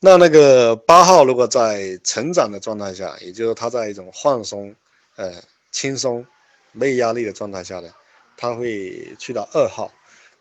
[0.00, 4.74] 那那个八号如果在成长的状态下，也就是他在一种放松、
[5.16, 5.32] 呃
[5.70, 6.26] 轻松、
[6.72, 7.88] 没有压力的状态下呢，
[8.36, 9.90] 他会去到二号，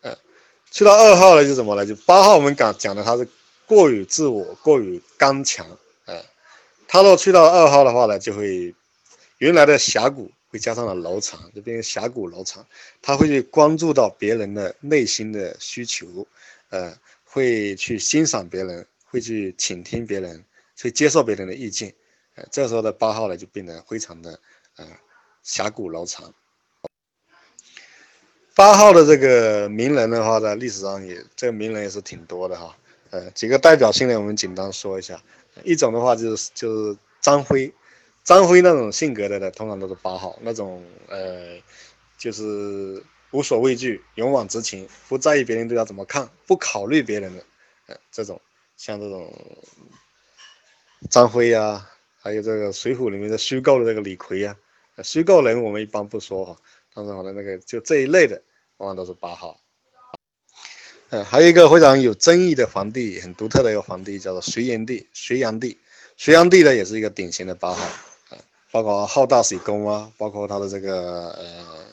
[0.01, 0.13] 呃，
[0.69, 1.85] 去到二号呢就怎么呢？
[1.85, 3.25] 就八号我们讲讲的他是
[3.65, 5.65] 过于自我、过于刚强，
[6.05, 6.21] 呃，
[6.85, 8.75] 他若去到二号的话呢，就会
[9.37, 12.65] 原来的峡谷会加上了楼层，就变成峡谷楼层，
[13.01, 16.27] 他会去关注到别人的内心的需求，
[16.69, 16.93] 呃，
[17.23, 18.85] 会去欣赏别人。
[19.13, 20.43] 会去倾听别人，
[20.75, 21.93] 去接受别人的意见，
[22.33, 24.39] 呃，这时候的八号呢就变得非常的
[24.77, 24.87] 呃
[25.43, 26.33] 侠骨柔肠。
[28.55, 32.75] 八号的这个名人的话，在历史上也这个名人也是挺多的哈，
[33.11, 35.21] 呃，几个代表性的我们简单说一下。
[35.63, 37.71] 一种的话就是就是张辉，
[38.23, 41.61] 张辉那种性格的呢，通常都是八号，那种呃
[42.17, 47.43] 就是无所畏惧、勇往直前、不在意别人对他怎么看、不考虑别人的，
[47.85, 48.41] 呃这种。
[48.85, 49.33] 像这种
[51.09, 54.53] 张飞呀，还有这个《水浒》里面的虚构的这个李逵呀，
[55.01, 56.57] 虚构人我们一般不说哈，
[56.93, 58.41] 但是好像那个就这一类的，
[58.75, 59.57] 往往都是八号。
[61.11, 65.07] 呃，还有一个非常有争议的皇帝，很独特的一个皇帝，叫做隋炀帝。
[65.13, 65.79] 隋炀帝，
[66.17, 67.87] 隋炀帝呢也是一个典型的八号，
[68.69, 71.87] 包括好大喜功啊，包括他的这个呃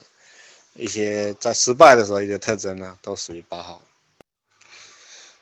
[0.74, 3.80] 一些在失败的时候一些特征呢，都属于八号。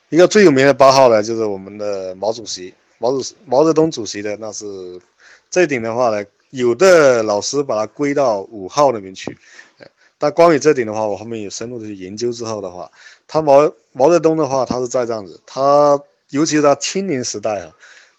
[0.09, 4.99] 一个最有名的八号呢，就是我们的毛主席，毛主席毛泽东主席的，那是
[5.51, 9.37] 这一点的话呢，有的老师把它归到五号那边去，
[10.17, 12.91] 但关于这点的话，我后面有深入的去研究之后的话，
[13.27, 17.71] 他毛毛泽东的话，他是在这样子，他尤其是他青年时代啊，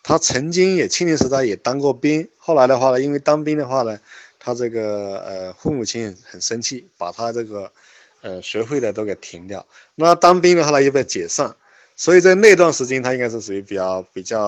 [0.05, 3.99] 他曾经也青年时代也当过兵，后来的话呢，因为当兵的话呢，
[4.39, 7.73] 他这个呃父母亲很生气，把他这个
[8.21, 11.57] 呃学会的都给停掉，那当兵的话呢又被解散。
[12.01, 14.39] 所以在那段时间，他应该是属于比较比较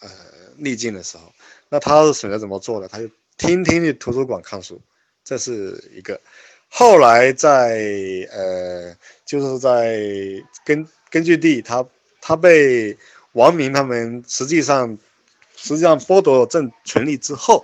[0.00, 0.08] 呃
[0.56, 1.30] 逆境的时候。
[1.68, 2.88] 那他是选择怎么做的？
[2.88, 3.06] 他就
[3.36, 4.80] 天天去图书馆看书，
[5.22, 6.18] 这是一个。
[6.70, 7.78] 后来在
[8.32, 8.96] 呃，
[9.26, 10.00] 就是在
[10.64, 11.84] 根根据地，他
[12.22, 12.96] 他被
[13.32, 14.96] 王明他们实际上
[15.56, 17.62] 实际上剥夺政权力之后，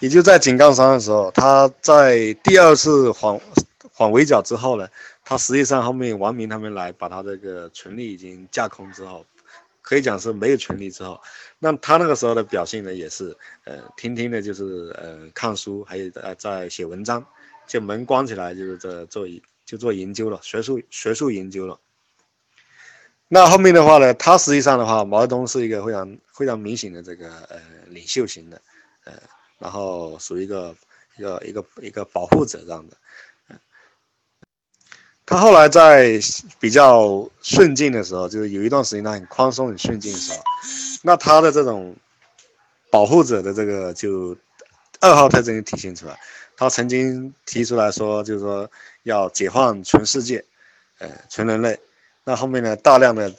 [0.00, 3.40] 也就在井冈山的时候，他在第二次反
[3.94, 4.86] 反围剿之后呢。
[5.30, 9.24] 他实际上后面王明他们来把他这个权力已经架空之后，
[9.80, 11.20] 可以讲是没有权力之后，
[11.60, 17.24] 那他那个时候的表现呢，也是呃，天天的就是呃看书，还有呃在写文章，
[17.64, 19.24] 就门关起来就是这做
[19.64, 21.78] 就做研究了，学术学术研究了。
[23.28, 28.60] 那后面的话呢，他实际上的话，毛泽东是一个非常非常明显的这个呃领袖型的，
[29.04, 29.12] 呃，
[29.60, 30.74] 然后属于一个
[31.16, 32.96] 一个一个一个保护者这样的。
[35.30, 36.18] 他后来在
[36.58, 40.42] 比较顺境的时候，就是有一段时间他很宽松、很顺境的时候，
[41.02, 41.94] 那他的这种
[42.90, 44.36] 保护者的这个就
[44.98, 46.18] 二号特征也体现出来。
[46.56, 48.68] 他曾经提出来说，就是说
[49.04, 50.44] 要解放全世界，
[50.98, 51.78] 呃，全人类。
[52.24, 53.32] 那后面呢，大量的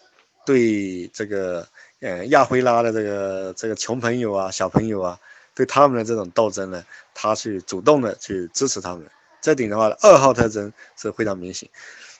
[0.46, 1.68] 对这个
[2.00, 5.20] 呃亚非拉的这个这个穷朋友啊、小朋友啊，
[5.54, 6.82] 对他们的这种斗争呢，
[7.14, 9.06] 他去主动的去支持他们。
[9.42, 11.68] 这点的话，二号特征是非常明显。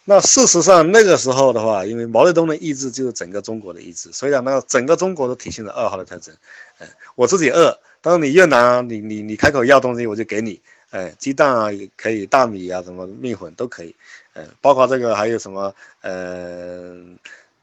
[0.04, 6.36] 那事实上，那个时候的话，因为毛泽东的意志就是整个中国的意志，所以讲，那整个中国都体现了二号的特征。
[6.80, 10.60] 嗯，我自己饿，但是你越南，你你你开口要东西，我就给你。
[10.90, 13.96] 哎，鸡蛋啊，也可以，大米啊，什么面粉都可以。
[14.34, 16.96] 嗯，包括这个还有什么，呃，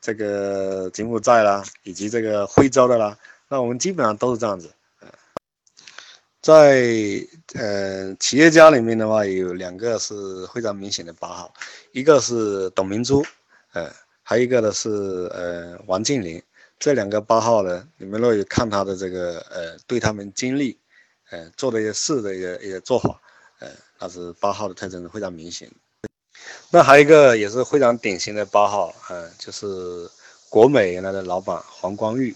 [0.01, 4.71] 这个柬埔寨啦，以及这个徽州的啦，那我们基本上都是这样子。
[6.41, 6.85] 在
[7.55, 10.15] 呃企业家里面的话，有两个是
[10.55, 11.53] 非常明显的八号，
[11.93, 13.25] 一个是董明珠，
[13.73, 13.91] 呃，
[14.23, 14.89] 还有一个呢是
[15.35, 16.41] 呃王健林，
[16.79, 20.79] 这两个八号呢，你们若有看他的这个呃对他们经历，
[21.31, 23.21] 呃做的一些事的一个一个做法，
[23.59, 23.69] 呃，
[23.99, 25.69] 那是八号的特征是非常明显。
[26.71, 30.09] 那还有一个也是非常典型的八号，呃，就是
[30.49, 32.35] 国美原来的老板黄光裕。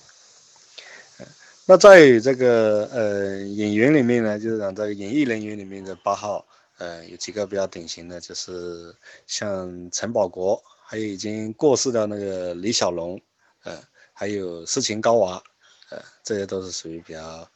[1.72, 6.46] 那在这个呃演员里面呢，就是讲这个演艺人员里面的八号，
[6.76, 8.94] 呃，有几个比较典型的，就是
[9.26, 13.18] 像陈宝国，还有已经过世的那个李小龙，
[13.64, 13.82] 呃，
[14.12, 15.42] 还有斯琴高娃，
[15.88, 17.48] 呃，这些都是属于比较，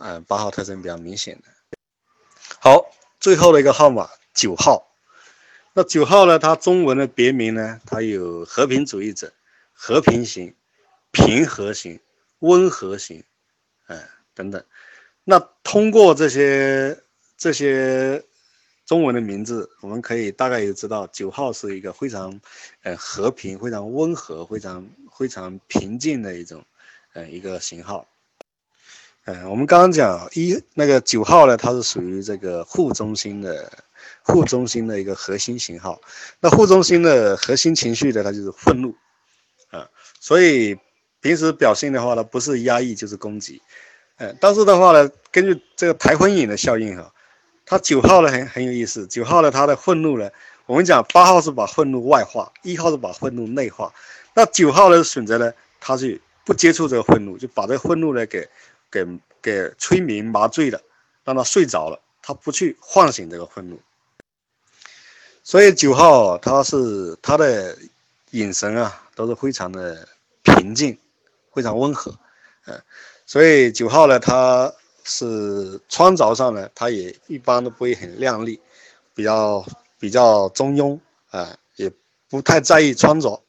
[0.00, 1.78] 嗯，八号特征比较明显的。
[2.60, 2.84] 好，
[3.18, 4.86] 最后的一个号码九号，
[5.72, 9.32] 那九号呢，它中文的别名呢，它有和平主义者、
[9.72, 10.54] 和平型、
[11.10, 11.98] 平和型、
[12.40, 13.24] 温和型。
[14.36, 14.62] 等等，
[15.24, 16.96] 那通过这些
[17.36, 18.22] 这些
[18.84, 22.38] 中文的名字，我们可以大概也知道，九号是一个非常，
[22.82, 24.86] 呃，和平、非常温和、非常
[25.18, 26.64] 非常平静的一种，
[27.14, 28.06] 呃，一个型号。
[29.24, 33.72] 嗯，我们刚刚讲一那个九号呢，它是属于这个负中心的，
[34.22, 36.00] 负中心的一个核心型号。
[36.38, 38.94] 那负中心的核心情绪呢，它就是愤怒，
[39.70, 39.90] 啊，
[40.20, 40.78] 所以
[41.20, 43.60] 平时表现的话呢，不是压抑就是攻击，
[44.18, 47.12] 嗯，但是的话呢，根据这个台风眼的效应哈。
[47.68, 50.30] 他九号呢很很有意思，九号呢他的愤怒呢，
[50.66, 53.92] 我们讲八号是把愤怒外化，一号是把愤怒内化，
[54.34, 58.48] 那九号呢选择呢，他是不接触这个愤怒，就把这个愤怒呢给
[58.88, 59.04] 给
[59.42, 60.80] 给催眠麻醉了，
[61.24, 63.80] 让他睡着了，他不去唤醒这个愤怒，
[65.42, 67.76] 所以九号他是他的
[68.30, 70.06] 眼神啊都是非常的
[70.44, 70.96] 平静，
[71.52, 72.16] 非常温和，
[72.66, 72.80] 嗯，
[73.26, 74.72] 所以九号呢他。
[75.08, 78.60] 是穿着上呢，他也一般都不会很靓丽，
[79.14, 79.64] 比较
[80.00, 80.98] 比较中庸
[81.30, 81.88] 啊，也
[82.28, 83.40] 不太在意穿着。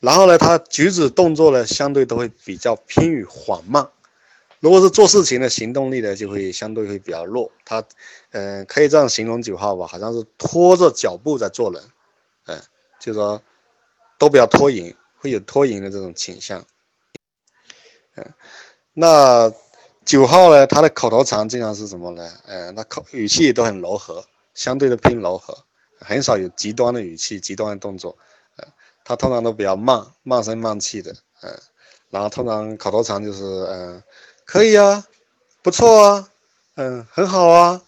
[0.00, 3.88] 然后呢，他举止动作呢，相对都会比较偏于缓慢。
[4.58, 7.52] 如果是做事情的行动力呢，就会相对会比较弱。
[7.64, 7.84] 他，
[8.32, 11.80] 嗯，可以这样形容九号吧，好像是拖着脚步在做人，
[12.46, 12.60] 嗯，
[12.98, 13.40] 就说
[14.18, 16.66] 都比较拖延，会有拖延的这种倾向。
[18.16, 18.34] 嗯，
[18.94, 19.52] 那。
[20.02, 22.28] 九号呢，他的口头禅经常是什么呢？
[22.46, 25.56] 呃，那口语气都很柔和，相对的偏柔和，
[26.00, 28.16] 很少有极端的语气、极端的动作。
[28.56, 28.66] 呃，
[29.04, 31.14] 他通常都比较慢慢声慢气的。
[31.42, 31.50] 呃，
[32.08, 34.02] 然后通常口头禅就是，嗯，
[34.44, 35.06] 可以啊，
[35.62, 36.28] 不错啊，
[36.76, 37.80] 嗯，很好啊，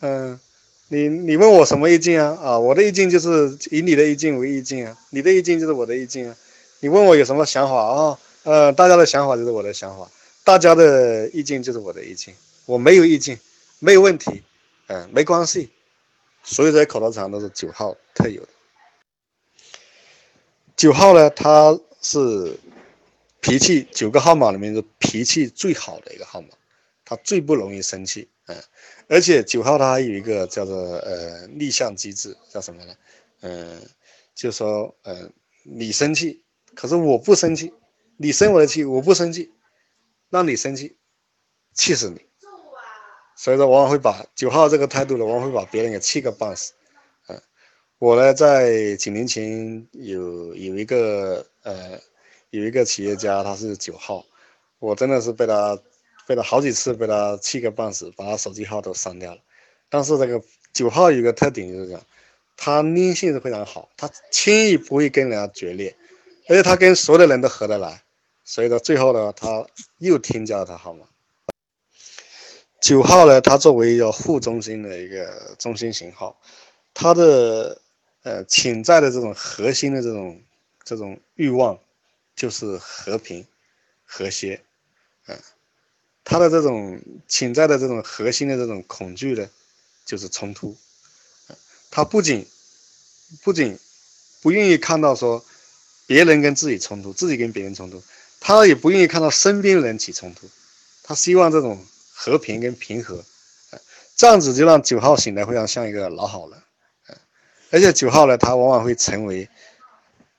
[0.00, 0.40] 嗯，
[0.88, 2.38] 你你问我什么意见啊？
[2.40, 6.36] 啊，我的意见就是以你的意见为意见啊，你的意见就是我的意见啊。
[6.78, 8.18] 你问我有什么想法啊？
[8.44, 10.08] 呃，大家的想法就是我的想法。
[10.50, 12.34] 大家的意见就是我的意见，
[12.66, 13.38] 我没有意见，
[13.78, 14.42] 没有问题，
[14.88, 15.70] 嗯，没关系。
[16.42, 18.48] 所有这些口头禅都是九号特有的。
[20.76, 22.58] 九号呢，他是
[23.40, 26.48] 脾气九个号码里面是脾气最好的一个号码，
[27.04, 28.56] 他最不容易生气，嗯，
[29.06, 32.94] 而且九号他还有一个叫做呃逆向机制，叫什么呢？
[33.42, 33.80] 嗯，
[34.34, 35.30] 就说呃
[35.62, 36.42] 你生气，
[36.74, 37.72] 可是我不生气，
[38.16, 39.52] 你生我的气，我不生气。
[40.30, 40.96] 让你生气，
[41.74, 42.20] 气死你！
[43.36, 46.72] 所以说，往往会把九号这个态度呢，往往会把别人给气个半死。
[47.26, 47.42] 嗯，
[47.98, 52.00] 我呢，在几年前有有一个呃，
[52.50, 54.24] 有一个企业家，他是九号，
[54.78, 55.76] 我真的是被他
[56.26, 59.40] 被他好几次被他气个半死，把他手机号都删掉了。
[59.88, 60.40] 但是这个
[60.72, 62.00] 九号有个特点就是讲，
[62.56, 65.96] 他粘性是非常好，他轻易不会跟人家决裂，
[66.46, 68.02] 而且他跟所有的人都合得来。
[68.50, 69.64] 所以说最后呢，他
[69.98, 71.06] 又添加了他号码
[72.80, 76.36] 九号呢，它作为一个副中心的一个中心型号，
[76.92, 77.80] 它的
[78.24, 80.42] 呃潜在的这种核心的这种
[80.82, 81.78] 这种欲望
[82.34, 83.46] 就是和平
[84.04, 84.60] 和谐，
[85.28, 85.38] 嗯，
[86.24, 89.48] 它的这种潜在的这种核心的这种恐惧呢，
[90.04, 90.76] 就是冲突，
[91.88, 92.44] 他不仅
[93.44, 93.78] 不仅
[94.42, 95.44] 不愿意看到说
[96.08, 98.02] 别人跟自己冲突，自己跟别人冲突。
[98.40, 100.48] 他也不愿意看到身边人起冲突，
[101.02, 101.78] 他希望这种
[102.14, 103.22] 和平跟平和，
[104.16, 106.58] 这样子就让九号醒来非常像一个老好人，
[107.70, 109.46] 而且九号呢，他往往会成为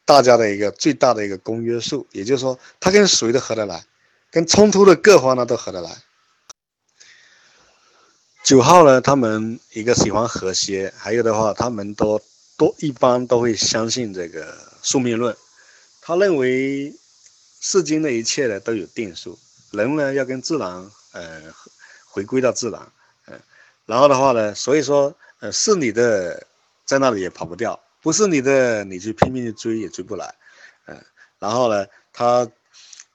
[0.03, 3.85] 大家的一个最大的一个公约数，也就是说，他跟谁都合得来，
[4.31, 5.92] 跟冲突的各方呢都合得来。
[8.44, 12.19] 九号呢，他们一个喜欢和谐，还有的话，他们都
[12.57, 15.37] 都一般都会相信这个宿命论，
[16.02, 16.95] 他认为。
[17.61, 19.37] 世间的一切呢都有定数，
[19.69, 21.44] 人呢要跟自然，呃，
[22.07, 22.91] 回归到自然，
[23.27, 23.39] 嗯，
[23.85, 26.47] 然后的话呢，所以说，呃，是你的，
[26.85, 30.33] 在那里也跑不掉，不是你的，你去拼命去追也追不来，
[30.87, 31.06] 嗯，
[31.37, 32.49] 然后呢，他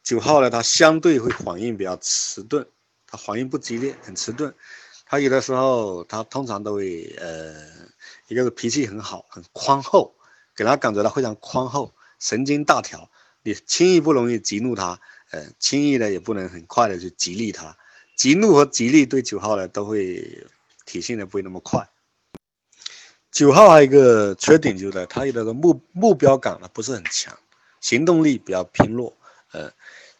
[0.05, 2.65] 九号呢，他相对会反应比较迟钝，
[3.09, 4.55] 他反应不激烈，很迟钝，
[5.07, 7.53] 他有的时候他通常都会，呃，
[8.29, 10.15] 一个是脾气很好，很宽厚，
[10.55, 13.11] 给他感觉到非常宽厚，神经大条。
[13.47, 14.99] 你轻易不容易激怒他，
[15.31, 17.77] 呃，轻易的也不能很快的去激励他，
[18.17, 20.45] 激怒和激励对九号呢都会
[20.85, 21.89] 体现的不会那么快。
[23.31, 27.39] 九号还有一个缺点就是他有的目目标感呢不是很强，
[27.81, 29.17] 行动力比较偏弱，
[29.53, 29.71] 呃，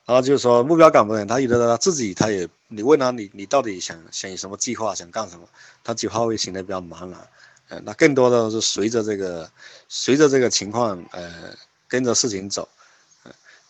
[0.05, 5.49] 然后就是说目标感不强，他有的他自己他也你问他你你到底想想有什么计划想干什么，
[5.83, 7.29] 他九号会显得比较茫然，
[7.71, 9.51] 呃，那更多的是随着这个
[9.89, 11.53] 随着这个情况，呃，
[11.89, 12.69] 跟着事情走。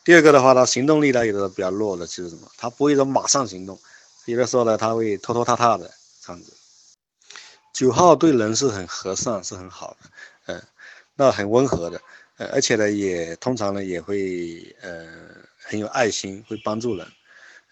[0.06, 2.48] 第二个的话，他行动力呢有的比较弱的，就是什么？
[2.56, 3.76] 他不会说马上行动，
[4.26, 5.90] 有的时候呢他会拖拖沓沓的
[6.24, 6.52] 这样子。
[7.72, 10.10] 九号对人是很和善，是很好的，
[10.46, 10.62] 嗯，
[11.16, 12.00] 那很温和的，
[12.36, 15.08] 呃，而且呢，也通常呢也会呃
[15.58, 17.04] 很有爱心，会帮助人，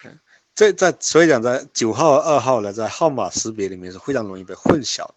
[0.03, 0.19] 嗯，
[0.57, 5.15] 这在所以讲在九号二号呢，在号码识别里面是非常容易被混淆的，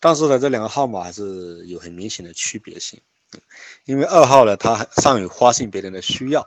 [0.00, 3.00] 但是呢，这两个号码还是有很明显的区别性，
[3.86, 6.46] 因为二号呢，它尚有发现别人的需要。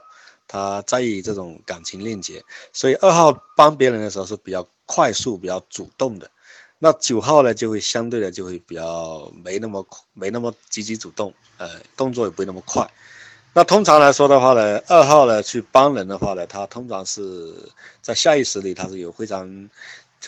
[0.52, 2.44] 他在意这种感情链接，
[2.74, 6.30] 所以二号帮别人的时候是比较快速、比较主动的。
[6.78, 12.86] 那九号呢，就会相对的就会比较没那么没那么积极主动，呃，动作也不会那么快。
[13.54, 17.54] 那通常来说的话呢，二号呢去帮人的话呢，他通常是
[18.02, 19.70] 在下意识里他是有非常。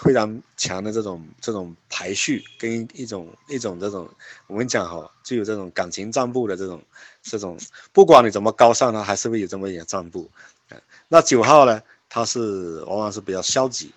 [0.03, 4.09] 非常强的这种这种排序跟一种一种这种，
[4.49, 6.83] 我们讲哈，具有这种感情账簿的这种
[7.23, 7.57] 这种，
[7.93, 10.29] 不管你怎么高尚，他还是会有这么一点账簿。
[11.09, 13.93] 那九号呢，他是往往是比较消极。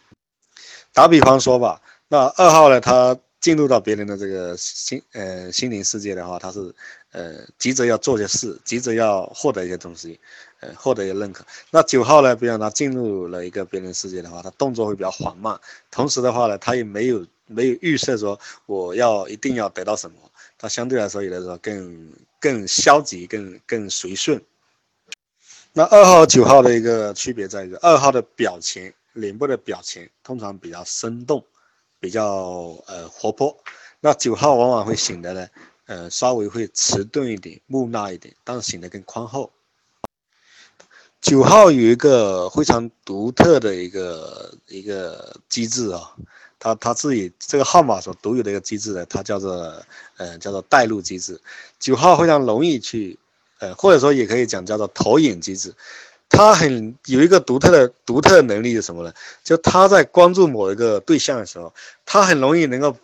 [0.94, 6.74] 打比方说吧，那二号呢，他进入到别人的这个心呃心灵世界的话，他是
[7.12, 10.20] 呃急着要做些事，急着要获得一些东西。
[10.60, 11.46] 呃，获得一个认可。
[11.70, 12.36] 那九号呢？
[12.36, 15.60] 比方他进入了一个别人世界的话，他动作会比较缓慢。
[15.92, 20.18] 同时的话呢，他也没有没有预设说我要一定要得到什么。
[20.58, 24.42] 他相对来说有的时候更更消极，更更随顺。
[25.74, 31.46] 那二号九号的一个区别在于，二号的表情，脸部的表情通常比较生动，
[32.00, 32.26] 比较
[32.88, 33.56] 呃活泼。
[34.00, 35.48] 那九号往往会显得呢，
[35.86, 39.52] 呃稍微会迟钝一点，木讷一点，但是显得更宽厚。
[41.20, 46.14] 九号有一个非常独特的一个一个机制啊，
[46.60, 49.74] 他他自己这个号码所独有的一个机制呢，它叫做
[50.18, 51.42] 呃叫做带入机制。
[51.80, 53.18] 九号非常容易去，
[53.60, 55.74] 呃或者说也可以讲叫做投影机制。
[56.30, 59.14] 他很有一个独特的独特能力是什么呢？
[59.44, 61.74] 就他在关注某一个对象的时候，
[62.06, 62.96] 他很容易能够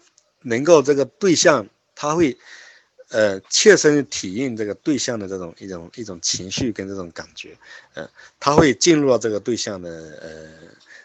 [0.41, 2.37] 能够这个对象他会。
[3.13, 7.55] 呃，切身体验这个对象的这种一种一种情绪跟这种感觉，
[7.93, 9.89] 呃，他会进入到这个对象的
[10.19, 10.49] 呃，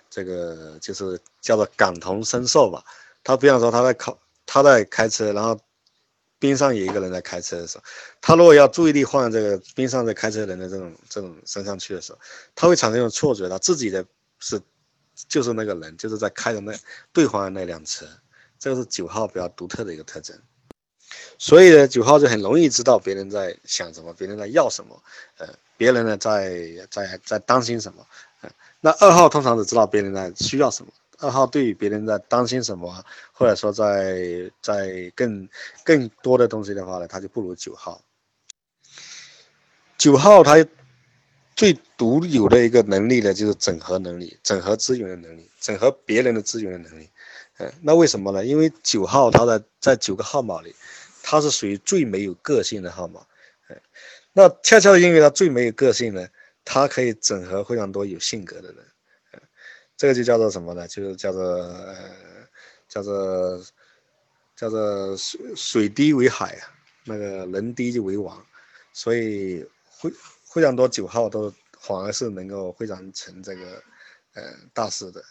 [0.09, 2.83] 这个就是叫做感同身受吧。
[3.23, 5.61] 他比方说他在考他在开车，然后
[6.39, 7.85] 边上有一个人在开车的时候，
[8.23, 12.19] 他如果要注意力放在这个边上在开车人的这种这种身上去的时候，
[12.55, 14.03] 他会产生一种错觉，他自己的
[14.39, 14.59] 是
[15.29, 16.73] 就是那个人，就是在开的那
[17.13, 18.07] 对方的那辆车，
[18.59, 20.35] 这个是九号比较独特的一个特征。
[21.39, 25.01] 所以呢，九号就很容易知道别人在想什么，别人在要什么，
[25.37, 25.47] 呃，
[25.77, 26.53] 别人呢在
[26.91, 28.05] 在在担心什么，
[28.41, 30.91] 呃，那二号通常只知道别人在需要什么。
[31.21, 35.49] 二号对于别人在担心什么，或者说在在更
[35.85, 38.01] 更多的东西的话呢，他就不如九号。
[39.97, 40.65] 九号他
[41.57, 47.09] 最独有的一个能力呢，就是整合能力，整合资源的能力，整合别人的资源的能力。
[47.59, 48.45] 呃，那为什么呢？
[48.45, 50.75] 因为九号他的在九个号码里。
[51.31, 53.21] 它是属于最没有个性的号码，
[53.67, 53.77] 哎，
[54.33, 56.27] 那恰恰因为它最没有个性呢，
[56.65, 58.77] 它可以整合非常多有性格的人，
[59.95, 60.89] 这个就叫做什么呢？
[60.89, 61.97] 就是叫做呃，
[62.89, 63.63] 叫做
[64.57, 66.73] 叫做水水低为海啊，
[67.05, 68.43] 那个人低就为王，
[68.95, 69.63] 所以
[70.01, 70.11] 非
[70.45, 73.83] 非常多九号都反而是能够非常成这个
[74.33, 74.43] 呃
[74.73, 75.23] 大事的。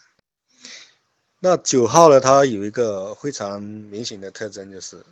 [1.40, 5.04] 那九号呢，它有一个非常明显的特征就是。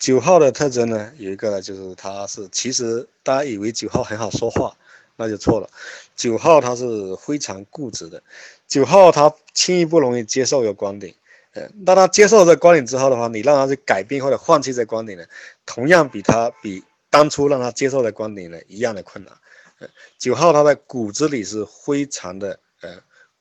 [0.00, 4.74] 九号的特征呢，有一个呢，就是他是其实大家以为九号很好说话，
[5.16, 5.68] 那就错了。
[6.16, 8.22] 九号他是非常固执的，
[8.66, 11.14] 九号他轻易不容易接受一个观点，
[11.52, 15.24] 呃，当他接受这观点之后的话，你让他去改变或者放弃这观点呢，
[15.66, 19.34] 同样比他比当初让他接受的观点呢一样的困难。
[19.80, 22.96] 呃，九号他在骨子里是非常的呃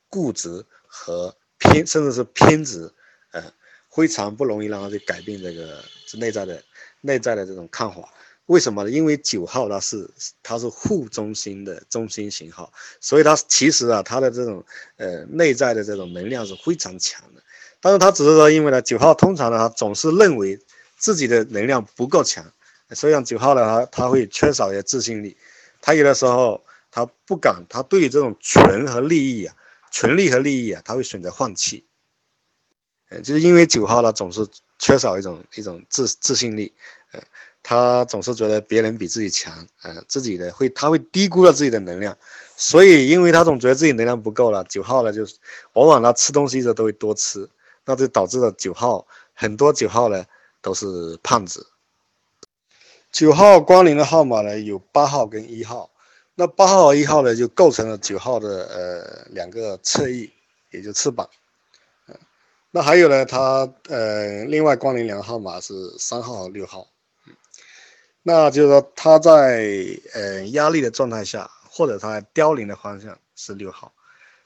[0.09, 2.91] 固执和偏，甚至是偏执，
[3.31, 3.41] 呃。
[3.89, 6.63] 非常不容易让他去改变这个内在的
[7.01, 8.13] 内在的这种看法，
[8.45, 8.89] 为什么呢？
[8.89, 10.09] 因为九号它是
[10.41, 14.63] 它是负中心的中心型号，所以它其实啊，它的这种
[14.97, 17.41] 呃内在的这种能量是非常强的。
[17.81, 20.59] 但是他只是说，因为呢，九号通常呢，他总是认为
[20.97, 22.45] 自己的能量不够强，
[22.89, 25.37] 所以让九号呢，他他会缺少一些自信力，
[25.79, 29.55] 他有的时候他不敢，他对于这种权和利益啊，
[29.91, 31.85] 权力和利益啊，他会选择放弃。
[33.23, 34.47] 就是因为九号呢总是
[34.77, 36.71] 缺少一种一种自自信力，
[37.11, 37.19] 呃，
[37.63, 42.15] 他总是觉得别人比自己强，呃，自己的会他会低估了自己的能量，
[42.55, 45.25] 所以因为他总觉得自己能量不够了，九号呢就
[45.73, 47.49] 往往他吃东西的时候都会多吃，
[47.85, 50.23] 那就导致了九号很多九号呢
[50.61, 51.65] 都是胖子。
[53.11, 55.89] 九号光临的号码呢有八号跟一号，
[56.35, 60.31] 那八号和一号呢就构成了九号的呃两个侧翼，
[60.69, 61.27] 也就翅膀。
[62.71, 66.87] 那还有呢，他呃，另外光临两个号码是三号和六号，
[68.21, 69.65] 那就是说他在
[70.13, 73.91] 呃压力的状态下，或者他凋零的方向是六号。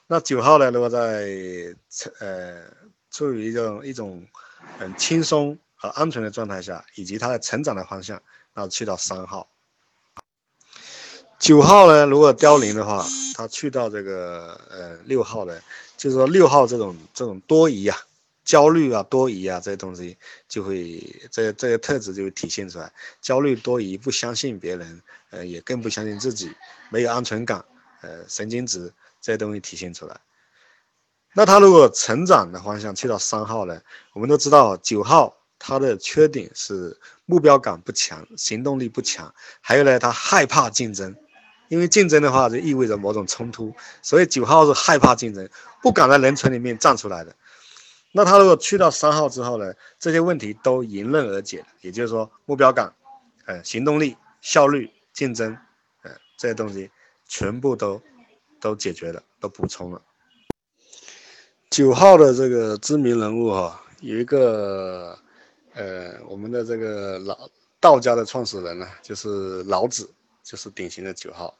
[0.08, 1.28] 那九号呢，如果在
[2.22, 2.62] 呃
[3.12, 4.26] 处于一种一种
[4.80, 8.22] 很轻松和安全的状态下，以及它的成长的方向，
[8.54, 9.50] 那去到三号。
[11.40, 15.60] 九号呢，如果凋零的话，它去到这个呃六号呢，
[15.98, 17.98] 就是说六号这种这种多疑啊。
[18.44, 22.92] 焦虑啊，多疑啊，这些东西就会这这些特质就会体现出来。
[23.22, 26.52] 焦虑、多疑、不相信别人，呃，也更不相信自己，
[26.90, 27.64] 没有安全感，
[28.02, 30.20] 呃，神经质这些东西体现出来。
[31.36, 33.82] 那他如果成长的方向去到三号呢？
[34.14, 36.96] 我们都知道九号他的缺点是
[37.26, 41.16] 目标感不强，行动力不强，还有呢，他害怕竞争，
[41.70, 43.74] 因为竞争的话就意味着某种冲突，
[44.04, 45.50] 所以九号是害怕竞争，
[45.82, 47.36] 不敢在人群里面站出来的。
[48.16, 52.94] 那他如果去到三号之后呢，这些问题都迎刃而解，也就是说目标感，
[53.46, 55.58] 呃，行动力、效率、竞争，
[56.04, 56.92] 呃，这些东西
[57.28, 58.00] 全部都
[58.62, 60.00] 都解决了，都补充了。
[61.72, 65.18] 九号的这个知名人物哈，有一个
[65.74, 70.08] 呃，我们的这个老道家的创始人呢，就是老子，
[70.44, 71.58] 就是典型的九号。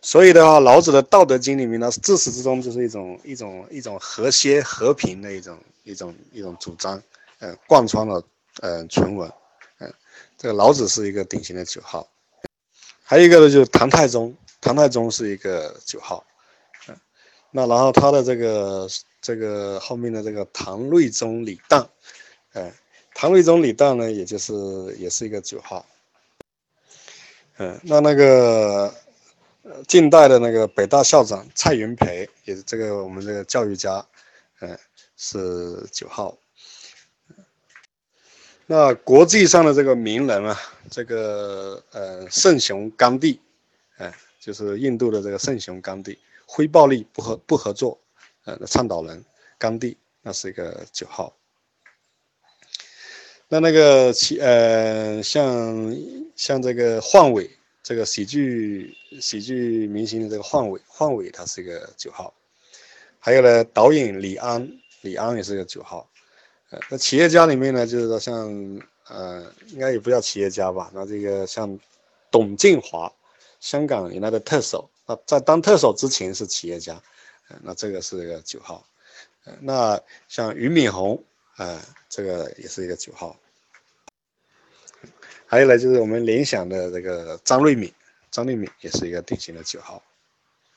[0.00, 7.02] 所以的话，老子的《道德经》里面呢，自始至终就是一种一种一种和谐和平的一种一种一种主张，
[7.38, 8.22] 呃，贯穿了
[8.60, 9.30] 呃全文，
[9.78, 9.92] 嗯，
[10.36, 12.08] 这个老子是一个典型的九号，
[13.02, 16.24] 还有一个呢就是唐太宗，唐太宗是一个九号，
[16.88, 16.96] 嗯，
[17.50, 18.88] 那然后他的这个
[19.20, 21.86] 这个后面的这个唐睿宗李旦，
[22.52, 22.72] 嗯，
[23.14, 24.52] 唐睿宗李旦呢，也就是
[24.98, 25.84] 也是一个九号，
[27.58, 28.94] 嗯，那那个。
[29.64, 34.04] 呃，近代的那个北大校长蔡元培也是这个我们这个教育家，
[34.58, 34.76] 嗯，
[35.24, 36.36] 是九号。
[38.66, 40.60] 那国际上的这个名人啊，
[40.90, 43.40] 这个呃圣雄甘地，
[43.98, 47.96] 哎，就是印度的这个圣雄甘地，非暴力不合不合作，
[48.46, 49.24] 呃的倡导人
[49.58, 51.32] 甘地，那是一个九号。
[53.46, 55.96] 那那个其呃像
[56.34, 57.48] 像这个范伟。
[57.84, 62.32] 这个喜剧喜剧明星的这个范伟，范伟他是一个九号，
[63.18, 64.70] 还有呢，导演李安，
[65.02, 66.08] 李安也是一个九号，
[66.70, 71.78] 呃，那企业家里面呢，就是说像呃，应该也不叫企业家吧，那这个像
[72.30, 73.12] 董建华，
[73.60, 76.94] 香港原来的特首，那在当特首之前是企业家，
[77.48, 78.84] 呃，那这个是一个九号，
[79.44, 81.22] 呃，那像俞敏洪，
[81.58, 83.36] 呃，这个也是一个九号。
[85.46, 87.92] 还有呢，就是我们联想的这个张瑞敏，
[88.30, 90.02] 张瑞敏也是一个典型的九号。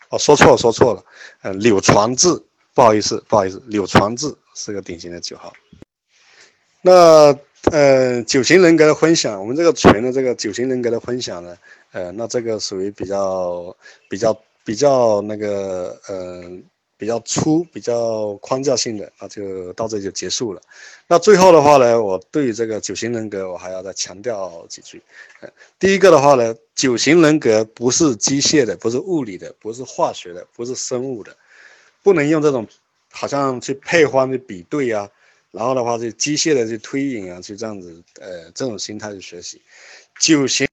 [0.10, 1.06] 哦，说错了，说错了，
[1.44, 2.28] 呃，柳传志，
[2.76, 5.52] 不好意思，不好意思，柳传志是个典型的九号。
[6.84, 7.36] 那
[7.72, 11.58] 呃，九型人格的分享，我们这个群的这个九型人格的分享呢，
[11.94, 13.76] 呃，那这个属于比较
[14.08, 16.44] 比较比较那个呃。
[16.98, 20.62] 比较粗、比较框架性的，那就到这就结束了。
[21.08, 25.04] 那最后的话呢，我对这个九型人格，我还要再强调几句。
[25.42, 31.36] 呃，第一个的话呢，九型人格不是机械的，不是物理的，不是化学的，不是生物的，
[32.06, 32.68] 不能用这种
[33.12, 35.10] 好像去配方去比对啊，
[35.50, 39.60] 然后的话就机械的去推演啊，去这样子，呃，这种心态去学习。
[40.20, 40.68] 九型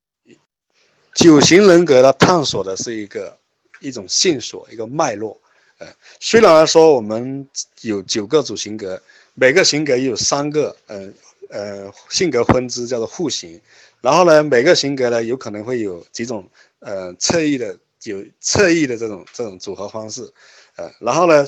[1.15, 3.35] 九型人格的探索的是一个
[3.81, 5.41] 一种线索，一个脉络。
[5.79, 5.87] 呃
[6.21, 7.49] 虽然说我们
[7.81, 9.01] 有九个主型格，
[9.33, 11.09] 每个型格有三个，呃
[11.49, 13.59] 呃性格分支叫做户型，
[14.03, 16.47] 然后呢，每个型格呢有可能会有几种
[16.81, 20.33] 呃侧翼的有侧翼的这种这种组合方式，
[20.77, 21.45] 呃，然后呢，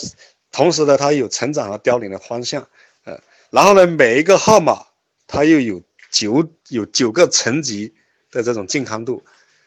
[0.52, 2.66] 同时呢，它有成长和凋零的方向，
[3.04, 3.18] 呃，
[3.50, 4.86] 然后呢，每一个号码
[5.26, 7.94] 它又有九有九个层级
[8.30, 9.22] 的这种健康度，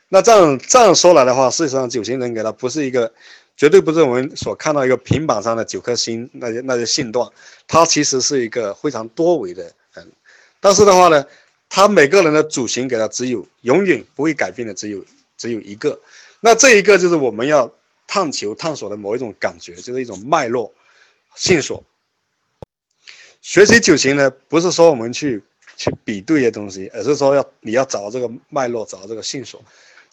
[0.10, 3.14] 那这样这样说来的话，事实上九型人格它不是一个。
[3.60, 7.28] 绝对不是我们所看到一个平板上的九颗星那些那些线段，
[7.68, 10.12] 它其实是一个非常多维的嗯，
[10.60, 11.26] 但是的话呢，
[11.68, 15.04] 他每个人的主型给他只有永远不会改变的只有
[15.38, 16.00] 只有一个，
[16.40, 17.74] 那这一个就是我们要
[18.08, 20.74] 探求探索的某一种感觉，就是一种脉络
[21.36, 21.84] 线索。
[23.42, 25.44] 学习九型呢，不是说我们去
[25.76, 29.62] 去比对一些东西，而是说要你要找到这个脉络，找到这个线索。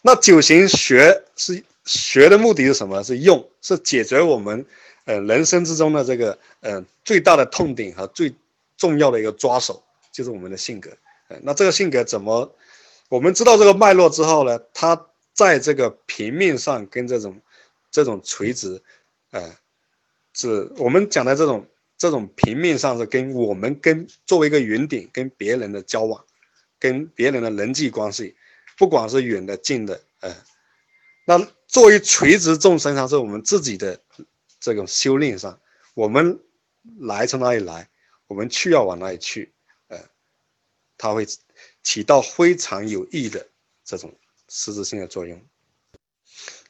[0.01, 1.63] 那九型学是。
[1.87, 3.03] 学的目的是什么？
[3.03, 4.65] 是用，是解决我们，
[5.03, 8.33] 呃，人生之中的这个，呃，最大的痛点和最
[8.75, 10.89] 重要的一个抓手，就是我们的性格。
[11.27, 12.51] 呃，那这个性格怎么？
[13.07, 14.99] 我们知道这个脉络之后呢，它
[15.35, 17.39] 在这个平面上跟这种，
[17.95, 18.83] 这种垂直，
[19.31, 19.55] 呃，
[20.33, 21.65] 是我们讲的这种
[21.97, 26.25] 这种平面上是跟我们跟作为一个云顶跟别人的交往，
[26.77, 28.35] 跟别人的人际关系，
[28.77, 30.35] 不管是远的近的，呃，
[31.25, 33.97] 那作为垂直众生上是我们自己的
[34.59, 35.57] 这种修炼上，
[35.93, 36.37] 我们
[36.99, 37.87] 来从哪里来，
[38.27, 39.53] 我们去要往哪里去，
[39.87, 39.97] 呃，
[40.97, 41.25] 它会
[41.81, 43.47] 起到非常有益的
[43.85, 44.13] 这种
[44.49, 45.41] 实质性的作用。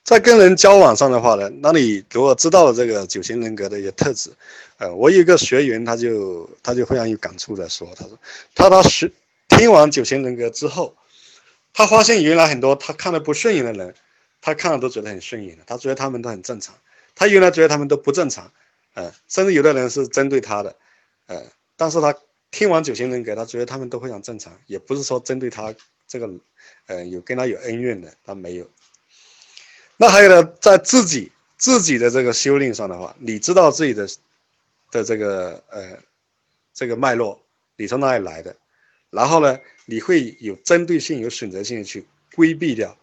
[0.05, 4.29] 在跟人交往上的话呢，那你如果知道了这个九型人格的一些特质，
[4.77, 8.19] 呃，我有一个学员，他就他就非常有感触的说，他说
[8.53, 9.11] 他他学
[9.49, 10.95] 听完九型人格之后，
[11.73, 13.95] 他发现原来很多他看的不顺眼的人，
[14.41, 16.75] 他看了都觉得很顺眼的，他觉得他们都很正常，
[17.15, 18.51] 他原来觉得他们都不正常，
[18.93, 20.75] 呃，甚至有的人是针对他的，
[21.25, 21.41] 呃，
[21.75, 22.15] 但是他
[22.51, 25.73] 听完九型人格，他觉得他们都非常正常，也不是说针对他
[26.07, 26.29] 这个，
[26.85, 28.69] 呃，有跟他有恩怨的，他没有。
[29.97, 34.07] 那还有呢，在自己自己的这个修炼上的话，你知道自己的
[34.91, 35.97] 的这个呃
[36.73, 37.41] 这个脉络，
[37.77, 38.55] 你从哪里来的，
[39.09, 42.05] 然后呢，你会有针对性、有选择性去
[42.35, 42.97] 规避掉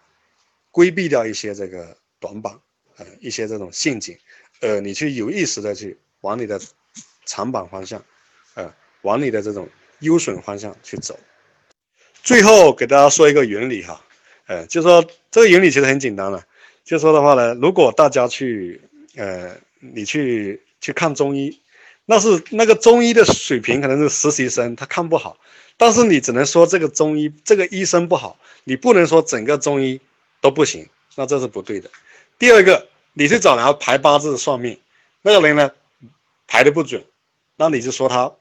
[0.71, 2.53] 规避掉一些这个短板，
[2.97, 4.19] 呃，一些这种陷阱，
[4.61, 6.61] 呃，你去有意识的去往你的
[7.25, 8.05] 长板方向，
[8.55, 9.67] 呃，往你的这种
[10.01, 11.19] 优损方向去走。
[12.23, 14.05] 最后给大家说一个原理哈，
[14.47, 16.47] 呃，就说这个原理其实很简单了。
[16.85, 18.81] 就说的话呢，如果大家去，
[19.17, 21.61] 呃，你去去看中医，
[22.05, 25.39] 那是那个中医的水平可能是实习生，他看不好，
[25.77, 30.01] 但是你只能说这个中医这个医生不好，你不能说整个中医
[30.41, 31.89] 都不行，那这是不对的。
[32.39, 34.79] 第二个，你去找然后排八字算命，
[35.23, 35.71] 那个人呢
[36.49, 37.05] 排的不准，
[37.57, 38.33] 那你就说他，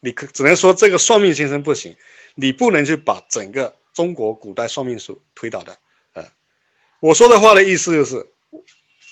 [0.00, 1.94] 你可只能说这个算命先生不行，
[2.34, 5.76] 你不能去把整个中国古代算命术推倒的。
[7.02, 8.28] 我说的话的意思就是，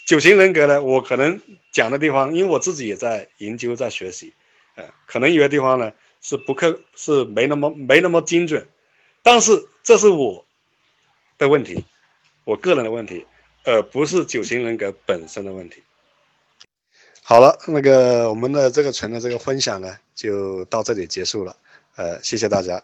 [0.07, 1.41] 九型人格呢，我可能
[1.73, 4.33] 讲的地方，因为我自己也在研究，在学习，
[4.77, 8.69] 呃，可能有些地方呢是不可是没那么没那么精准，
[9.25, 10.47] 但是这是我
[11.37, 11.85] 的问题，
[12.45, 13.27] 我个人的问题，
[13.65, 15.83] 而不是九型人格本身的问题。
[17.25, 21.57] 好了，那个我们的这个群的这个分享呢，就到这里结束了，
[21.97, 22.81] 呃，谢谢大家。